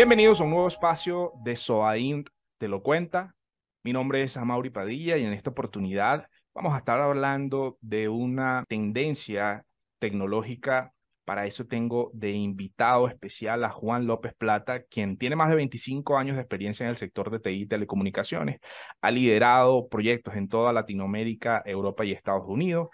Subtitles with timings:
[0.00, 3.36] Bienvenidos a un nuevo espacio de SOAINT Te lo cuenta.
[3.84, 8.64] Mi nombre es Amaury Padilla y en esta oportunidad vamos a estar hablando de una
[8.66, 9.66] tendencia
[9.98, 10.94] tecnológica.
[11.26, 16.16] Para eso tengo de invitado especial a Juan López Plata, quien tiene más de 25
[16.16, 18.58] años de experiencia en el sector de TI y telecomunicaciones.
[19.02, 22.88] Ha liderado proyectos en toda Latinoamérica, Europa y Estados Unidos.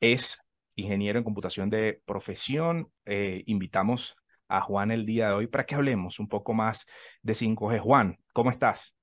[0.00, 2.90] Es ingeniero en computación de profesión.
[3.04, 4.16] Eh, invitamos
[4.48, 6.86] a Juan el día de hoy para que hablemos un poco más
[7.22, 7.78] de 5G.
[7.80, 8.94] Juan, ¿cómo estás?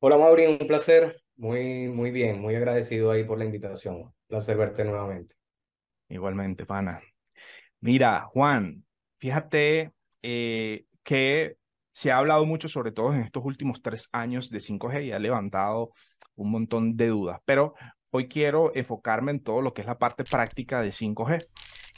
[0.00, 1.22] Hola Mauri, un placer.
[1.36, 4.12] Muy, muy bien, muy agradecido ahí por la invitación.
[4.26, 5.34] Placer verte nuevamente.
[6.08, 7.00] Igualmente, pana.
[7.80, 8.84] Mira, Juan,
[9.16, 11.56] fíjate eh, que
[11.92, 15.18] se ha hablado mucho, sobre todo en estos últimos tres años de 5G y ha
[15.18, 15.92] levantado
[16.34, 17.74] un montón de dudas, pero
[18.10, 21.38] hoy quiero enfocarme en todo lo que es la parte práctica de 5G.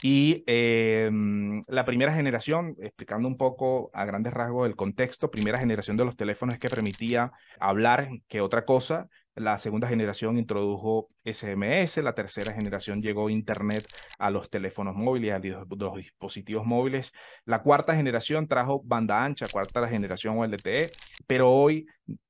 [0.03, 5.97] Y em, la primera generación, explicando un poco a grandes rasgos el contexto, primera generación
[5.97, 9.09] de los teléfonos que permitía hablar que otra cosa.
[9.33, 15.39] La segunda generación introdujo SMS, la tercera generación llegó Internet a los teléfonos móviles, a
[15.39, 17.13] los dispositivos móviles.
[17.45, 20.89] La cuarta generación trajo banda ancha, cuarta generación LTE,
[21.27, 21.85] pero hoy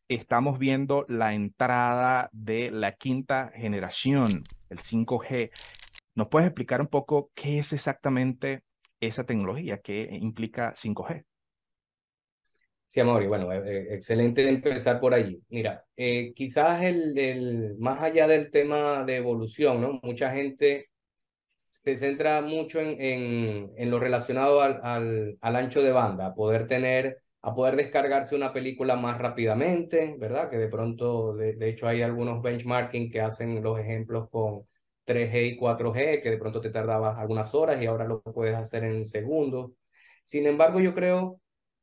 [0.10, 5.52] estamos viendo la entrada de la quinta generación, el 5G,
[6.18, 8.64] ¿Nos puedes explicar un poco qué es exactamente
[9.00, 9.82] esa tecnología?
[9.82, 11.24] ¿Qué implica 5G?
[12.88, 15.40] Sí, amor, y bueno, eh, excelente empezar por allí.
[15.50, 20.00] Mira, eh, quizás el, más allá del tema de evolución, ¿no?
[20.02, 20.90] Mucha gente
[21.70, 27.22] se centra mucho en, en, lo relacionado al, al, ancho de banda, a poder tener,
[27.44, 30.50] a poder descargarse una película más rápidamente, ¿verdad?
[30.50, 34.66] Que de pronto, de hecho, hay algunos benchmarking que hacen los ejemplos con
[35.08, 38.84] 3G y 4G, que de pronto te tardabas algunas horas y ahora lo puedes hacer
[38.84, 39.72] en segundos.
[40.26, 41.40] Sin embargo, yo creo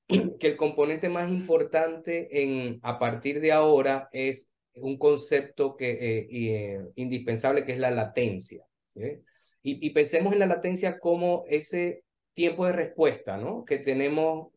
[0.39, 6.29] que el componente más importante en, a partir de ahora es un concepto que, eh,
[6.31, 8.65] eh, indispensable que es la latencia.
[8.95, 12.05] Y, y, pensemos en la latencia como ese
[12.35, 13.65] tiempo de respuesta ¿no?
[13.65, 14.49] que tenemos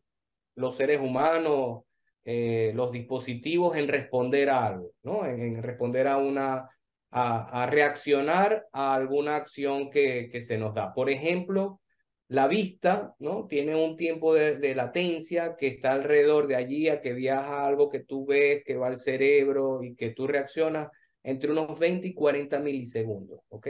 [0.54, 1.84] los seres humanos,
[2.24, 5.24] eh, los dispositivos en responder a algo, ¿no?
[5.24, 6.68] en, en responder a una
[7.10, 10.92] a, reaccionar a alguna acción que, que, se nos da.
[10.92, 11.80] Por ejemplo,
[12.28, 13.46] la vista, ¿no?
[13.46, 18.00] Tiene un tiempo de, latencia que está alrededor de allí a que viaja algo que
[18.00, 20.88] tú ves, que va al cerebro y que tú reaccionas
[21.22, 23.68] entre unos 20 y 40 milisegundos, ¿ok?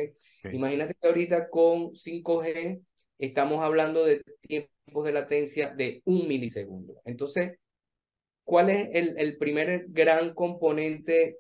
[0.53, 2.81] Imagínate que ahorita con 5G
[3.19, 7.01] estamos hablando de tiempos de latencia de un milisegundo.
[7.05, 7.59] Entonces,
[8.45, 11.39] ¿cuál es el, el primer gran componente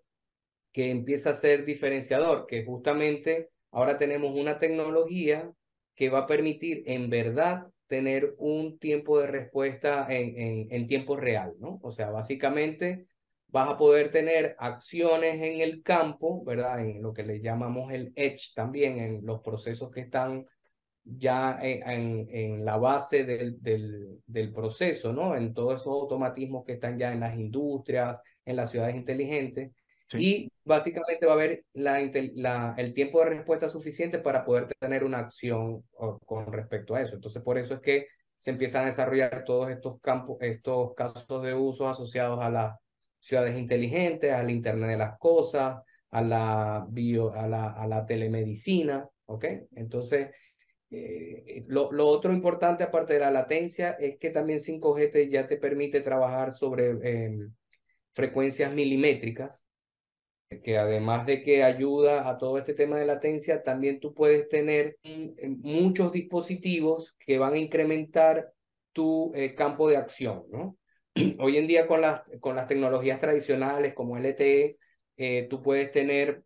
[0.72, 5.50] que empieza a ser diferenciador, que justamente ahora tenemos una tecnología
[5.94, 11.16] que va a permitir en verdad tener un tiempo de respuesta en, en, en tiempo
[11.16, 11.80] real, ¿no?
[11.82, 13.06] O sea, básicamente
[13.48, 16.80] vas a poder tener acciones en el campo, ¿verdad?
[16.80, 20.44] En lo que le llamamos el edge también, en los procesos que están
[21.02, 25.34] ya en, en, la base del, del, del, proceso, ¿no?
[25.34, 29.72] En todos esos automatismos que están ya en las industrias, en las ciudades inteligentes,
[30.14, 32.00] y básicamente va a haber la,
[32.34, 35.84] la, el tiempo de respuesta suficiente para poder tener una acción
[36.24, 37.14] con respecto a eso.
[37.14, 41.54] Entonces, por eso es que se empiezan a desarrollar todos estos campos, estos casos de
[41.54, 42.76] uso asociados a las
[43.18, 49.06] ciudades inteligentes, al Internet de las Cosas, a la, bio, a la, a la telemedicina,
[49.26, 49.44] ¿ok?
[49.74, 50.28] Entonces,
[50.90, 55.58] eh, lo, lo, otro importante aparte de la latencia es que también 5G ya te
[55.58, 57.48] permite trabajar sobre eh,
[58.12, 59.66] frecuencias milimétricas,
[60.62, 64.98] que además de que ayuda a todo este tema de latencia, también tú puedes tener
[65.62, 68.52] muchos dispositivos que van a incrementar
[68.92, 70.76] tu eh, campo de acción, ¿no?
[71.40, 74.78] Hoy en día con las, con las tecnologías tradicionales como LTE,
[75.16, 76.44] eh, tú puedes tener,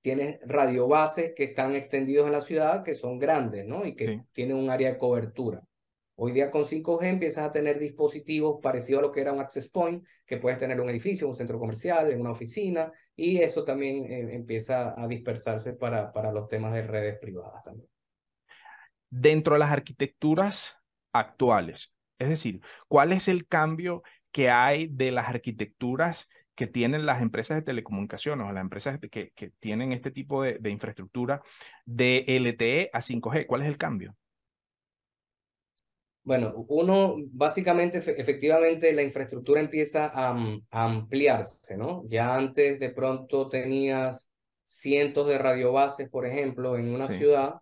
[0.00, 3.86] tienes radiobases que están extendidos en la ciudad, que son grandes, ¿no?
[3.86, 5.62] Y que tienen un área de cobertura.
[6.14, 9.68] Hoy día con 5G empiezas a tener dispositivos parecidos a lo que era un access
[9.68, 14.04] point, que puedes tener un edificio, un centro comercial, en una oficina, y eso también
[14.04, 17.88] eh, empieza a dispersarse para, para los temas de redes privadas también.
[19.08, 20.76] Dentro de las arquitecturas
[21.12, 27.22] actuales, es decir, ¿cuál es el cambio que hay de las arquitecturas que tienen las
[27.22, 31.42] empresas de telecomunicaciones o las empresas que, que tienen este tipo de, de infraestructura
[31.86, 33.46] de LTE a 5G?
[33.46, 34.14] ¿Cuál es el cambio?
[36.24, 40.36] Bueno, uno, básicamente, efectivamente, la infraestructura empieza a,
[40.70, 42.04] ampliarse, ¿no?
[42.08, 44.30] Ya antes de pronto tenías
[44.62, 47.54] cientos de radiobases, por ejemplo, en una ciudad,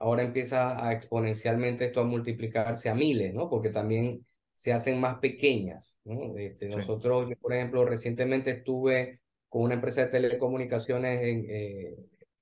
[0.00, 3.48] ahora empieza a exponencialmente esto a multiplicarse a miles, ¿no?
[3.48, 5.98] Porque también se hacen más pequeñas.
[6.04, 6.36] ¿no?
[6.36, 11.96] Este, Nosotros, por ejemplo, recientemente estuve con una empresa de telecomunicaciones en, eh,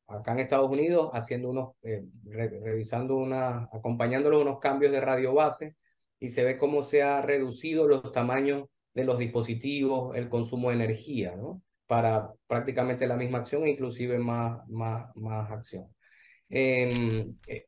[0.09, 5.77] acá en Estados Unidos haciendo unos, eh, revisando una, acompañándolos unos cambios de radio base
[6.19, 8.65] y se ve cómo se ha reducido los tamaños
[8.95, 11.63] de los dispositivos, el consumo de energía, ¿no?
[11.87, 15.87] Para prácticamente la misma acción e inclusive más, más, más acción.
[16.49, 17.67] Em, eh,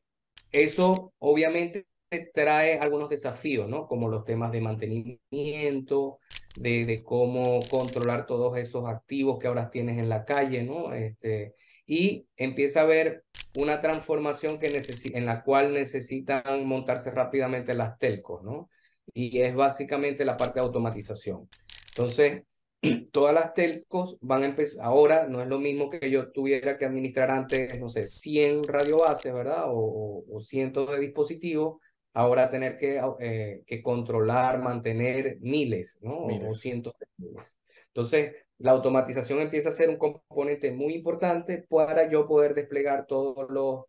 [0.51, 1.87] eso obviamente
[2.33, 3.87] trae algunos desafíos, ¿no?
[3.87, 6.19] Como los temas de mantenimiento,
[6.59, 10.93] de, de, cómo controlar todos esos activos que ahora tienes en la calle, ¿no?
[10.93, 11.55] Este,
[11.85, 13.23] y empieza a haber
[13.59, 14.81] una transformación que
[15.13, 18.69] en la cual necesitan montarse rápidamente las telcos, ¿no?
[19.13, 21.49] Y es básicamente la parte de automatización.
[21.89, 22.43] Entonces,
[23.11, 26.85] todas las telcos van a empezar, ahora no es lo mismo que yo tuviera que
[26.85, 29.65] administrar antes, no sé, 100 radiobases, ¿verdad?
[29.67, 31.79] O, o, cientos de dispositivos,
[32.13, 36.25] ahora tener que, eh, que controlar, mantener miles, ¿no?
[36.25, 37.57] O cientos de miles.
[37.93, 43.49] Entonces, la automatización empieza a ser un componente muy importante para yo poder desplegar todos
[43.49, 43.85] los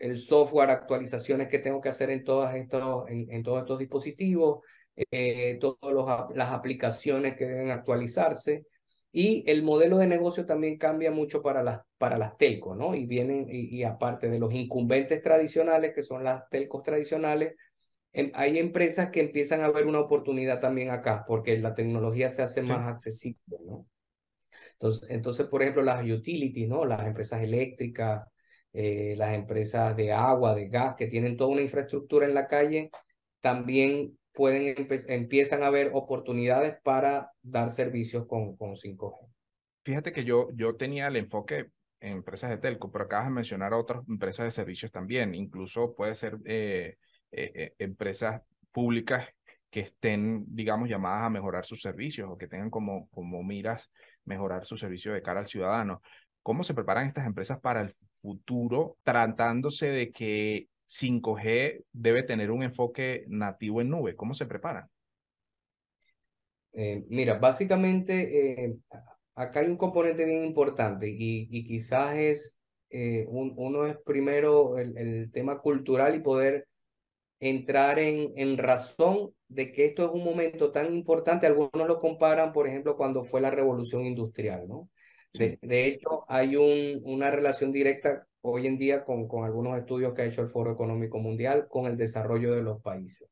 [0.00, 4.64] el software, actualizaciones que tengo que hacer en, todas estos, en, todos estos dispositivos,
[4.96, 8.64] eh, todas las aplicaciones que deben actualizarse.
[9.12, 12.94] Y el modelo de negocio también cambia mucho para las, para las telcos, ¿no?
[12.94, 17.54] Y vienen, y, aparte de los incumbentes tradicionales, que son las telcos tradicionales,
[18.34, 22.62] hay empresas que empiezan a ver una oportunidad también acá, porque la tecnología se hace
[22.62, 23.86] más accesible, ¿no?
[24.72, 26.84] Entonces, entonces, por ejemplo, las utilities, ¿no?
[26.84, 28.26] Las empresas eléctricas,
[28.72, 32.90] eh, las empresas de agua, de gas, que tienen toda una infraestructura en la calle,
[33.40, 39.28] también pueden empiezan a haber oportunidades para dar servicios con, con 5G.
[39.84, 41.66] Fíjate que yo, yo tenía el enfoque
[42.00, 46.14] en empresas de telco, pero acabas de mencionar otras empresas de servicios también, incluso puede
[46.14, 46.96] ser eh,
[47.32, 48.42] eh, eh, empresas
[48.72, 49.28] públicas
[49.70, 53.90] que estén, digamos, llamadas a mejorar sus servicios o que tengan como, como miras
[54.24, 56.02] mejorar su servicio de cara al ciudadano.
[56.42, 62.64] ¿Cómo se preparan estas empresas para el futuro tratándose de que 5G debe tener un
[62.64, 64.16] enfoque nativo en nube.
[64.16, 64.88] ¿Cómo se preparan?
[66.72, 68.76] Eh, mira, básicamente
[69.34, 72.58] acá hay un componente bien importante y, y quizás es,
[73.28, 76.66] uno es primero el, el, tema cultural y poder
[77.40, 81.46] entrar en, en razón de que esto es un momento tan importante.
[81.46, 84.88] Algunos lo comparan, por ejemplo, cuando fue la revolución industrial, ¿no?
[85.32, 90.12] De, de, hecho, hay un, una relación directa hoy en día con, con algunos estudios
[90.12, 93.28] que ha hecho el Foro Económico Mundial con el desarrollo de los países.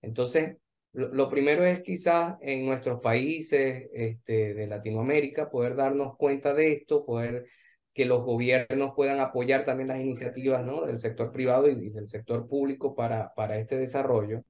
[0.00, 0.56] Entonces,
[0.92, 7.04] lo, primero es quizás en nuestros países este, de Latinoamérica poder darnos cuenta de esto,
[7.04, 7.46] poder
[7.92, 10.86] que los gobiernos puedan apoyar también las iniciativas ¿no?
[10.86, 14.44] del sector privado y, del sector público para, para este desarrollo.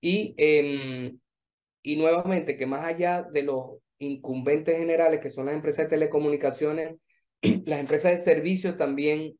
[0.00, 1.18] Y, em,
[1.82, 6.96] y nuevamente, que más allá de los incumbentes generales, que son las empresas de telecomunicaciones,
[7.66, 9.38] las empresas de servicios también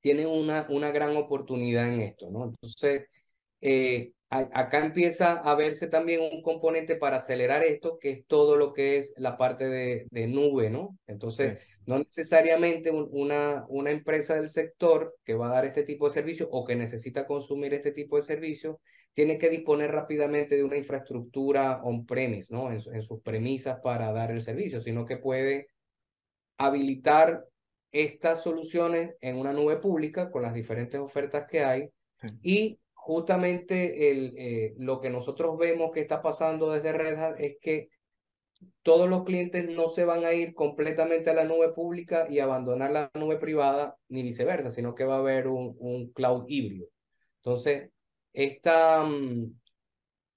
[0.00, 2.44] tienen una, una gran oportunidad en esto, ¿no?
[2.44, 3.06] Entonces,
[3.60, 8.72] eh, acá empieza a verse también un componente para acelerar esto, que es todo lo
[8.72, 10.98] que es la parte de, de nube, ¿no?
[11.06, 16.14] Entonces, no necesariamente una, una empresa del sector que va a dar este tipo de
[16.14, 18.80] servicio o que necesita consumir este tipo de servicio
[19.14, 22.70] tiene que disponer rápidamente de una infraestructura on-premise, ¿no?
[22.70, 25.68] En, en sus premisas para dar el servicio, sino que puede
[26.58, 27.44] habilitar
[27.90, 31.88] estas soluciones en una nube pública con las diferentes ofertas que hay
[32.42, 37.56] y justamente el, eh, lo que nosotros vemos que está pasando desde Red Hat es
[37.58, 37.88] que
[38.82, 42.90] todos los clientes no se van a ir completamente a la nube pública y abandonar
[42.90, 46.88] la nube privada, ni viceversa, sino que va a haber un, un cloud híbrido.
[47.38, 47.88] Entonces,
[48.34, 49.58] esta, mm,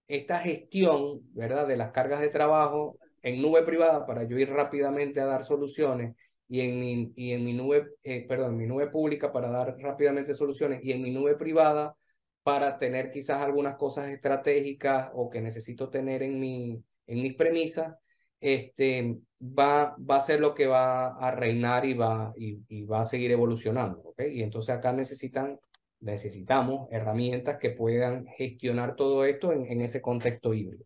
[0.08, 5.20] esta gestión, ¿verdad?, de las cargas de trabajo en nube privada para yo ir rápidamente
[5.20, 6.16] a dar soluciones
[6.48, 9.76] y en mi, y en mi nube, eh, perdón, en mi nube pública para dar
[9.78, 11.98] rápidamente soluciones y en mi nube privada
[12.44, 17.96] para tener quizás algunas cosas estratégicas o que necesito tener en, mi, en mis premisas,
[18.40, 23.06] este, va, va a ser lo que va a reinar y va, y, va a
[23.06, 24.02] seguir evolucionando.
[24.06, 24.40] ¿okay?
[24.40, 25.60] Y entonces acá necesitan,
[26.00, 30.86] necesitamos herramientas que puedan gestionar todo esto en, en ese contexto híbrido.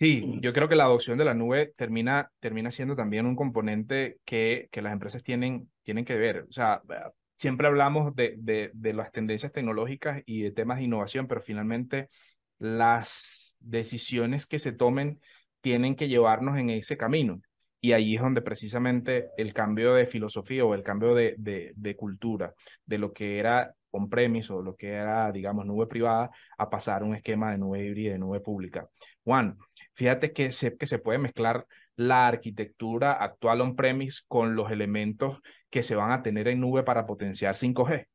[0.00, 4.18] Sí, yo creo que la adopción de la nube termina, termina siendo también un componente
[4.24, 6.46] que, que las empresas tienen, tienen que ver.
[6.48, 6.80] O sea,
[7.40, 12.08] siempre hablamos de, de, de las tendencias tecnológicas y de temas de innovación, pero finalmente
[12.58, 15.20] las decisiones que se tomen
[15.62, 17.40] tienen que llevarnos en ese camino.
[17.80, 22.52] y ahí es donde precisamente el cambio de filosofía o el cambio de, de, cultura
[22.84, 27.14] de lo que era on-premise o lo que era, digamos, nube privada, a pasar un
[27.14, 28.86] esquema de nube híbrida, de nube pública.
[29.24, 29.56] Juan,
[29.94, 31.66] fíjate que se, que se puede mezclar
[32.00, 37.04] la arquitectura actual on-premise con los elementos que se van a tener en nube para
[37.04, 38.06] potenciar 5G.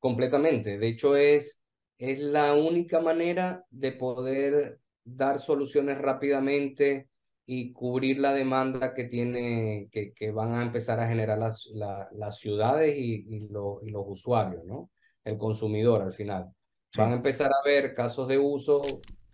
[0.00, 0.76] Completamente.
[0.76, 1.62] De hecho, es,
[1.98, 7.08] es la única manera de poder dar soluciones rápidamente
[7.46, 12.38] y cubrir la demanda que tiene, que, que van a empezar a generar las, las
[12.38, 14.90] ciudades y, y, lo, y, los usuarios, ¿no?
[15.22, 16.50] El consumidor al final.
[16.90, 17.00] Sí.
[17.00, 18.82] Van a empezar a ver casos de uso,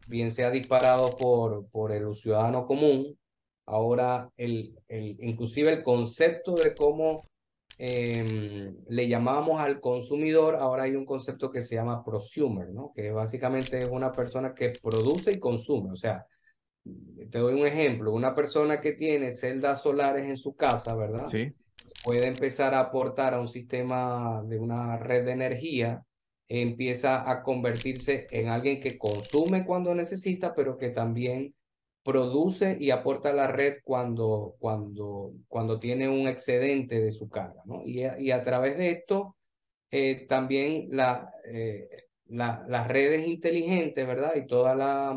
[0.09, 3.17] bien sea disparado por, por el ciudadano común.
[3.71, 7.23] Ahora, el, el, inclusive el concepto de cómo
[7.79, 12.93] eh, le llamamos al consumidor, ahora hay un concepto que se llama prosumer, ¿no?
[12.93, 16.27] Que básicamente es una persona que produce y consume, o sea,
[17.31, 21.27] te doy un ejemplo, una persona que tiene celdas solares en su casa, ¿verdad?
[21.27, 21.53] Sí.
[22.05, 26.03] Puede empezar a aportar a un sistema de una red de energía,
[26.49, 31.55] empieza a convertirse en alguien que consume cuando necesita, pero que también
[32.11, 37.63] produce y aporta a la red cuando, cuando, cuando tiene un excedente de su carga,
[37.67, 37.83] ¿no?
[37.85, 39.37] Y a, través de esto,
[39.91, 40.89] eh, también
[41.45, 41.89] eh,
[42.27, 44.35] la, las redes inteligentes, ¿verdad?
[44.37, 45.17] Y toda la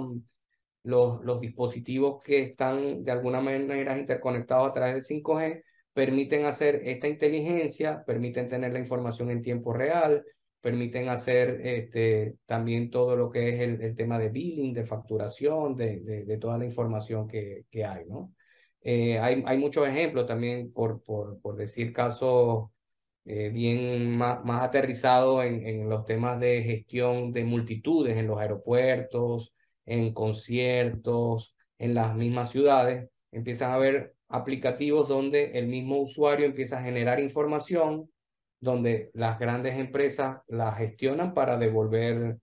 [0.83, 6.81] los, los dispositivos que están de alguna manera interconectados a través de 5G permiten hacer
[6.85, 10.23] esta inteligencia, permiten tener la información en tiempo real,
[10.63, 15.75] permiten hacer este, también todo lo que es el, el tema de billing, de facturación,
[15.75, 18.33] de, de, de, toda la información que, que hay, ¿no?
[18.81, 22.69] Eh, hay, hay muchos ejemplos también, por, por, por decir casos
[23.25, 28.39] eh, bien más, más aterrizados en, en los temas de gestión de multitudes en los
[28.39, 29.53] aeropuertos,
[29.85, 36.79] en conciertos, en las mismas ciudades, empiezan a haber aplicativos donde el mismo usuario empieza
[36.79, 38.09] a generar información,
[38.63, 42.37] donde las grandes empresas la gestionan para devolver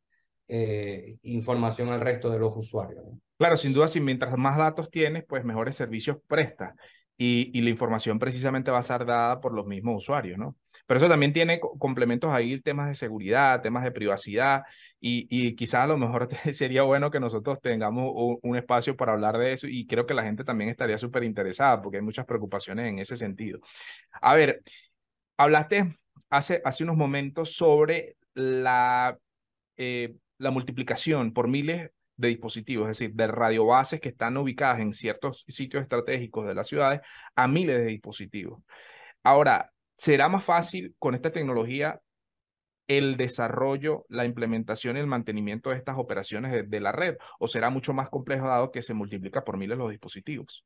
[0.48, 3.04] eh, información al resto de los usuarios.
[3.38, 6.74] Claro, sin duda, si mientras más datos tienes, pues mejores servicios prestas
[7.16, 10.56] y, y, la información precisamente va a ser dada por los mismos usuarios, ¿no?
[10.86, 14.62] Pero eso también tiene complementos ahí, temas de seguridad, temas de privacidad,
[15.00, 19.12] y, y quizás a lo mejor sería bueno que nosotros tengamos un, un, espacio para
[19.12, 22.26] hablar de eso, y creo que la gente también estaría súper interesada, porque hay muchas
[22.26, 23.60] preocupaciones en ese sentido.
[24.20, 24.62] A ver,
[25.38, 25.99] hablaste
[26.30, 29.18] hace, hace unos momentos sobre la,
[29.76, 34.94] eh, la multiplicación por miles de dispositivos, es decir, de radiobases que están ubicadas en
[34.94, 37.00] ciertos sitios estratégicos de las ciudades
[37.34, 38.62] a miles de dispositivos.
[39.22, 42.00] Ahora, ¿será más fácil con esta tecnología
[42.88, 47.16] el desarrollo, la implementación y el mantenimiento de estas operaciones de, de la red?
[47.38, 50.64] ¿O será mucho más complejo dado que se multiplica por miles los dispositivos?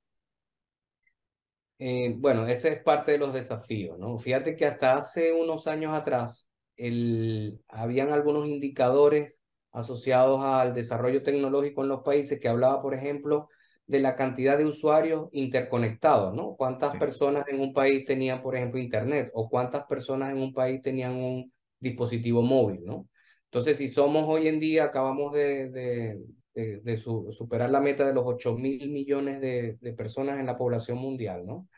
[1.86, 4.16] Eh, bueno, ese es parte de los desafíos, ¿no?
[4.18, 6.48] Fíjate que hasta hace unos años atrás,
[6.78, 13.50] el, habían algunos indicadores asociados al desarrollo tecnológico en los países que hablaba, por ejemplo,
[13.86, 16.56] de la cantidad de usuarios interconectados, ¿no?
[16.56, 16.98] ¿Cuántas sí.
[16.98, 19.30] personas en un país tenían, por ejemplo, Internet?
[19.34, 23.10] ¿O cuántas personas en un país tenían un dispositivo móvil, ¿no?
[23.44, 26.18] Entonces, si somos hoy en día, acabamos de, de,
[26.54, 30.56] de, de su, superar la meta de los 8 mil millones de, personas en la
[30.56, 31.68] población mundial, ¿no?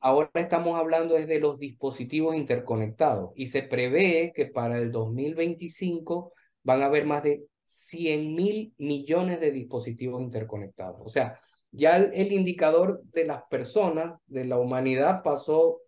[0.00, 6.32] Ahora estamos hablando es de los dispositivos interconectados y se prevé que para el 2025
[6.62, 11.00] van a haber más de 100 mil millones de dispositivos interconectados.
[11.02, 11.40] O sea,
[11.70, 15.80] ya el, el, indicador de las personas, de la humanidad, pasó,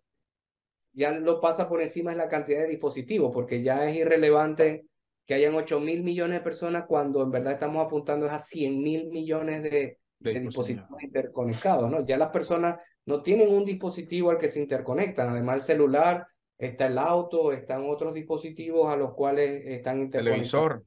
[0.93, 4.85] ya lo pasa por encima de la cantidad de dispositivos, porque ya es irrelevante
[5.25, 9.09] que hayan 8 mil millones de personas cuando en verdad estamos apuntando a 100 mil
[9.09, 12.05] millones de, de, de dispositivos interconectados, ¿no?
[12.05, 16.85] Ya las personas no tienen un dispositivo al que se interconectan, además el celular, está
[16.85, 20.51] el auto, están otros dispositivos a los cuales están interconectados.
[20.51, 20.85] Televisor,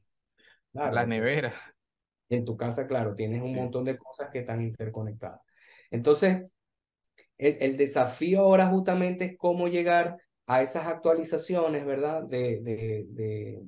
[0.72, 1.52] claro, la nevera.
[2.28, 3.54] En tu casa, claro, tienes un sí.
[3.54, 5.40] montón de cosas que están interconectadas.
[5.90, 6.44] Entonces,
[7.36, 12.22] el, el, desafío ahora justamente es cómo llegar a esas actualizaciones, ¿verdad?
[12.22, 13.62] De, de, de,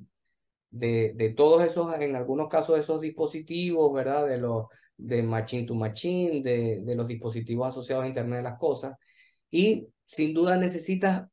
[0.69, 4.27] de, de todos esos, en algunos casos, esos dispositivos, ¿verdad?
[4.27, 4.67] De los
[4.97, 8.95] de machine to machine, de, de los dispositivos asociados a Internet de las Cosas.
[9.49, 11.27] Y sin duda necesitas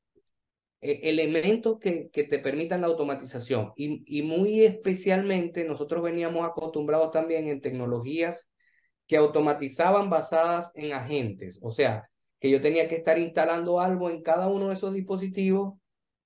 [0.80, 3.73] eh, elementos que, que, te permitan la automatización.
[3.76, 8.50] Y, y, muy especialmente nosotros veníamos acostumbrados también en tecnologías
[9.06, 11.59] que automatizaban basadas en agentes.
[11.62, 15.78] O sea, que yo tenía que estar instalando algo en cada uno de esos dispositivos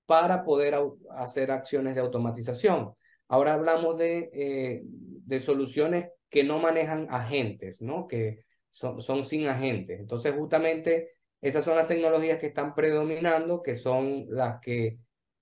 [0.05, 0.75] para poder
[1.11, 2.93] hacer acciones de automatización.
[3.29, 8.07] Ahora hablamos de, eh, de soluciones que no manejan agentes, ¿no?
[8.07, 9.99] Que son, son sin agentes.
[9.99, 14.99] Entonces, justamente esas son las tecnologías que están predominando, que son las que,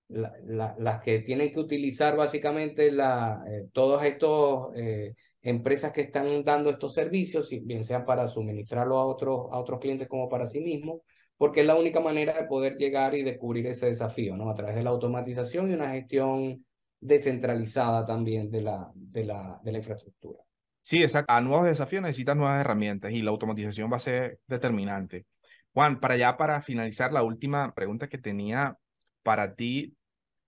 [0.09, 4.29] las que tienen que utilizar básicamente la, eh, todas estas
[4.75, 9.79] eh, empresas que están dando estos servicios, bien sea para suministrarlo a otros, a otros
[9.79, 11.01] clientes como para sí mismos,
[11.37, 14.49] porque es la única manera de poder llegar y descubrir ese desafío, ¿no?
[14.49, 16.65] A través de la automatización y una gestión
[16.99, 20.46] descentralizada también de la, de la, de la infraestructura.
[20.87, 21.33] Sí, exacto.
[21.33, 25.25] A nuevos desafíos necesitas nuevas herramientas y la automatización va a ser determinante.
[25.73, 28.77] Juan, para ya para finalizar, la última pregunta que tenía
[29.21, 29.97] para ti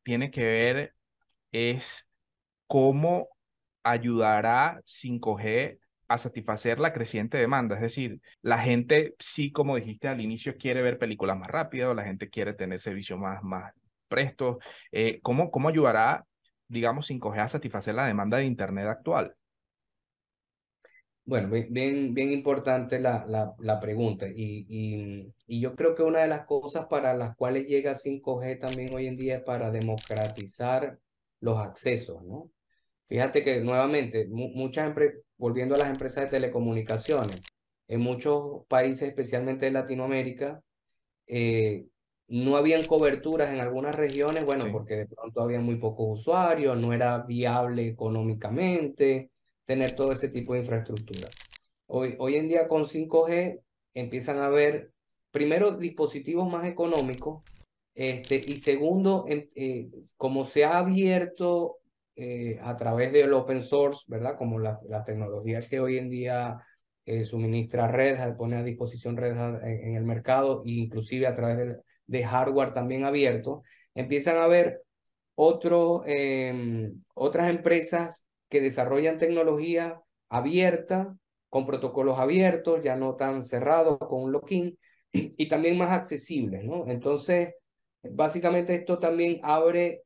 [0.04, 0.96] tiene que ver
[1.52, 2.10] es
[2.68, 3.30] cómo
[3.84, 7.76] ayudará 5G a satisfacer la creciente demanda.
[7.76, 12.06] Es decir, la gente sí, como dijiste al inicio, quiere ver películas más rápidas, la
[12.06, 13.74] gente quiere tener servicios más, más
[14.08, 14.58] prestos.
[14.94, 16.26] Eh, ¿cómo, ¿Cómo ayudará,
[16.70, 19.36] digamos, 5G a satisfacer la demanda de Internet actual?
[21.30, 26.22] Bueno, bien, bien importante la, la, la pregunta y, y, y, yo creo que una
[26.22, 30.98] de las cosas para las cuales llega 5G también hoy en día es para democratizar
[31.40, 32.50] los accesos, ¿no?
[33.08, 37.40] Fíjate que nuevamente, muchas empresas, volviendo a las empresas de telecomunicaciones,
[37.88, 40.64] en muchos países, especialmente de Latinoamérica,
[41.28, 41.86] eh,
[42.28, 46.92] no habían coberturas en algunas regiones, bueno, porque de pronto había muy pocos usuarios, no
[46.92, 49.30] era viable económicamente
[49.70, 51.28] tener todo ese tipo de infraestructura.
[51.86, 53.62] Hoy, hoy en día con 5G
[53.94, 54.92] empiezan a haber,
[55.30, 57.44] primero, dispositivos más económicos,
[57.94, 61.78] este, y segundo, eh, como se ha abierto
[62.16, 64.40] eh, a través del open source, ¿verdad?
[64.40, 66.58] Como las tecnologías que hoy en día
[67.06, 71.58] eh, suministra Red pone a disposición Red Hat en, el mercado, e inclusive a través
[71.58, 73.62] de, de, hardware también abierto,
[73.94, 74.82] empiezan a haber
[75.36, 81.16] otros, em, otras empresas que desarrollan tecnología abierta,
[81.50, 84.78] con protocolos abiertos, ya no tan cerrados, con un lock-in,
[85.12, 86.88] y también más accesibles, ¿no?
[86.88, 87.56] Entonces,
[88.04, 90.04] básicamente esto también abre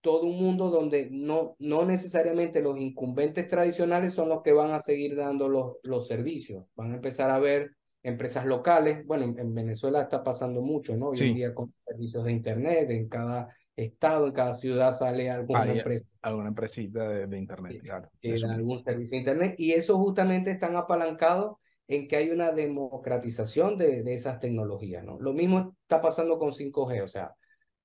[0.00, 4.80] todo un mundo donde no, no necesariamente los incumbentes tradicionales son los que van a
[4.80, 6.64] seguir dando los, los servicios.
[6.74, 9.06] Van a empezar a ver empresas locales.
[9.06, 11.08] Bueno, en, Venezuela está pasando mucho, ¿no?
[11.08, 15.72] Hoy en día con servicios de Internet, en cada estado, en cada ciudad sale alguna
[15.72, 16.06] empresa.
[16.22, 18.10] Alguna empresita de, Internet, claro.
[18.48, 19.54] algún servicio de Internet.
[19.58, 21.56] Y eso justamente están apalancados
[21.88, 25.18] en que hay una democratización de, de esas tecnologías, ¿no?
[25.18, 27.34] Lo mismo está pasando con 5G, o sea,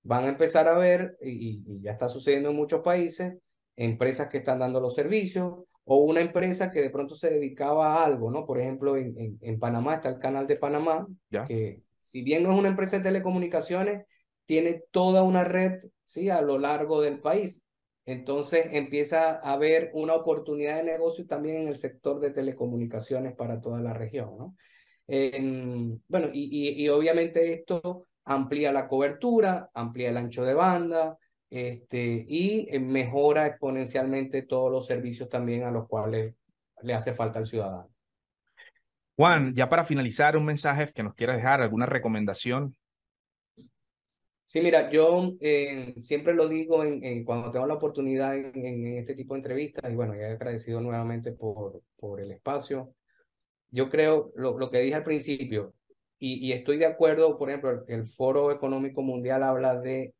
[0.03, 3.33] van a empezar a ver, y, y, ya está sucediendo en muchos países,
[3.75, 8.05] empresas que están dando los servicios o una empresa que de pronto se dedicaba a
[8.05, 8.45] algo, ¿no?
[8.45, 11.07] Por ejemplo, en, en, en Panamá está el canal de Panamá,
[11.47, 14.05] que si bien no es una empresa de telecomunicaciones,
[14.45, 16.29] tiene toda una red, ¿sí?
[16.29, 17.63] A lo largo del país.
[18.05, 23.61] Entonces empieza a haber una oportunidad de negocio también en el sector de telecomunicaciones para
[23.61, 24.55] toda la región, ¿no?
[25.07, 32.25] bueno, y, y, y, obviamente esto amplía la cobertura, amplía el ancho de banda este,
[32.27, 36.35] y eh, mejora exponencialmente todos los servicios también a los cuales
[36.81, 37.89] le hace falta al ciudadano.
[39.15, 42.75] Juan, ya para finalizar, un mensaje que nos quieras dejar, alguna recomendación
[44.47, 49.33] Sí, mira, yo eh, siempre lo digo en, cuando tengo la oportunidad en, este tipo
[49.33, 52.93] de entrevistas, y bueno, ya agradecido nuevamente por, por el espacio.
[53.71, 55.73] Yo creo, lo, lo que dije al principio,
[56.19, 60.13] y, y, estoy de acuerdo, por ejemplo, el, Foro Económico Mundial habla de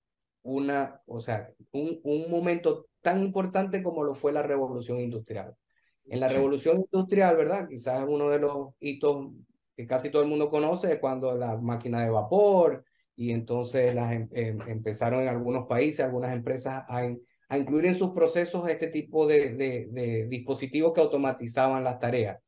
[0.45, 5.55] una, o sea, un, un momento tan importante como lo fue la revolución industrial.
[6.08, 7.67] En la revolución industrial, ¿verdad?
[7.67, 9.31] Quizás uno de los hitos
[9.75, 14.12] que casi todo el mundo conoce es cuando la máquina de vapor, y entonces las,
[14.12, 17.15] em, em, empezaron en algunos países, algunas empresas a,
[17.49, 22.39] a, incluir en sus procesos este tipo de, de, de, dispositivos que automatizaban las tareas.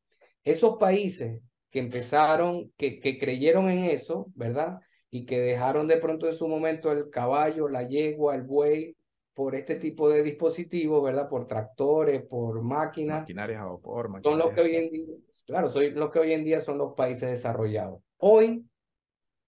[0.43, 4.79] Esos países que empezaron, que, que creyeron en eso, ¿verdad?
[5.09, 8.95] Y que dejaron de pronto en su momento el caballo, la yegua, el buey,
[9.37, 11.29] por este tipo de dispositivos, ¿verdad?
[11.29, 13.19] Por tractores, por máquinas.
[13.19, 15.05] Maquinarias a vapor, Son los que hoy en día,
[15.45, 18.01] claro, son los que hoy en día son los países desarrollados.
[18.17, 18.65] Hoy,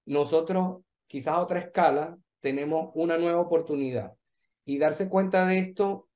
[0.06, 4.14] nosotros quizás a otra escala, tenemos una nueva oportunidad.
[4.64, 6.08] Y darse cuenta de esto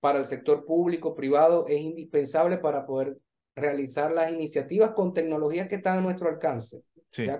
[0.00, 3.16] para el sector público, privado, es indispensable para poder
[3.54, 6.82] realizar las iniciativas con tecnologías que están a nuestro alcance,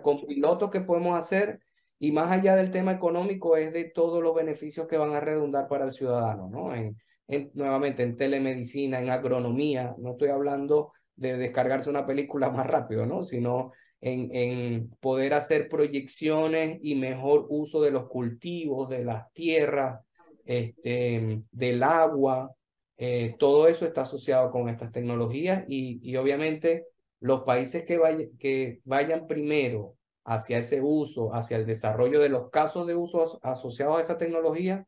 [0.03, 1.61] con pilotos que podemos hacer
[1.99, 5.69] y más allá del tema económico es de todos los beneficios que van a redundar
[5.69, 6.75] para el ciudadano, ¿no?
[6.75, 6.97] En,
[7.29, 13.07] en, nuevamente en telemedicina, en agronomía, no estoy hablando de descargarse una película más rápido,
[13.07, 13.23] ¿no?
[13.23, 20.01] Sino en, en poder hacer proyecciones y mejor uso de los cultivos, de las tierras,
[20.45, 22.53] este, del agua.
[22.97, 26.87] Eh, todo eso está asociado con estas tecnologías y, y obviamente
[27.23, 32.97] los países que, vayan primero hacia ese uso, hacia el desarrollo de los casos de
[32.97, 34.85] uso asociados a esa tecnología,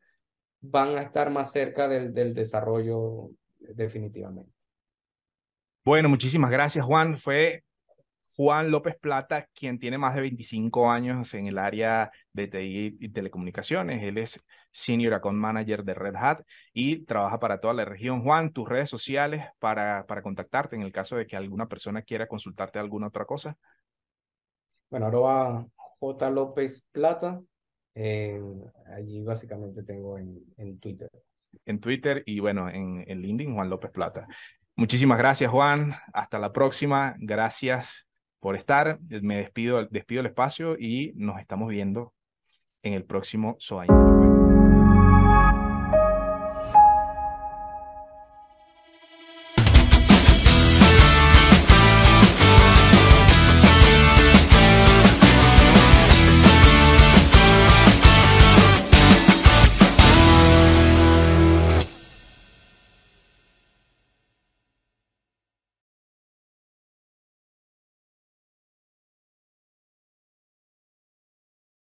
[0.59, 4.51] van a estar más cerca del, del desarrollo definitivamente.
[5.85, 7.17] Bueno, muchísimas gracias, Juan.
[7.17, 7.63] Fue
[8.35, 13.09] Juan López Plata, quien tiene más de 25 años en el área de TI y
[13.09, 14.03] telecomunicaciones.
[14.03, 16.41] Él es Senior Account Manager de Red Hat
[16.73, 18.23] y trabaja para toda la región.
[18.23, 22.27] Juan, tus redes sociales para, para contactarte en el caso de que alguna persona quiera
[22.27, 23.57] consultarte alguna otra cosa.
[24.89, 25.65] Bueno, arroba
[25.99, 26.29] J.
[26.29, 27.41] López Plata.
[27.95, 31.09] allí básicamente tengo en, en, Twitter.
[31.65, 34.27] En Twitter y bueno, en, en LinkedIn, Juan López Plata.
[34.75, 35.93] Muchísimas gracias, Juan.
[36.11, 37.15] Hasta la próxima.
[37.17, 38.04] Gracias
[38.45, 38.99] por estar.
[39.23, 42.13] Me despido, despido el espacio y nos estamos viendo
[42.83, 44.44] en el próximo SOA